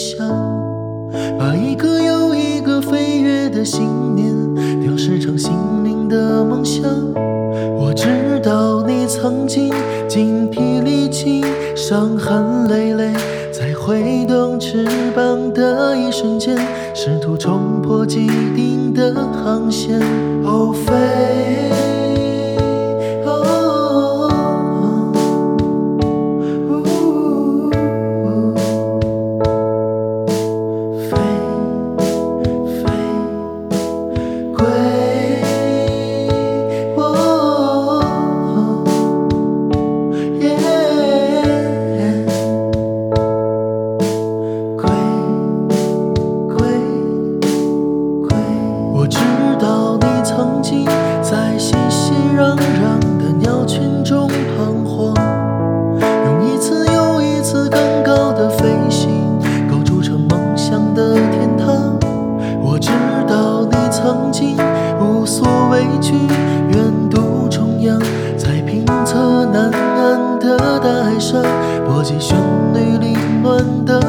[0.00, 0.26] 想，
[1.38, 4.34] 把一个又一个飞跃的信念
[4.80, 5.52] 雕饰成心
[5.84, 6.82] 灵的梦想。
[7.76, 9.70] 我知道你曾经
[10.08, 11.44] 精疲力尽，
[11.76, 13.12] 伤痕累累，
[13.52, 16.56] 在挥动翅膀的一瞬间，
[16.94, 18.26] 试图冲破既
[18.56, 20.00] 定的航线。
[20.44, 21.69] 哦，飞。
[65.20, 66.14] 无所畏惧，
[66.72, 68.00] 远渡重洋，
[68.38, 71.42] 在平仄难安的大海上，
[71.84, 72.38] 波及旋
[72.72, 74.00] 律凌乱的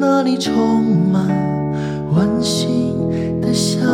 [0.00, 1.26] 那里充满
[2.14, 3.84] 温馨的香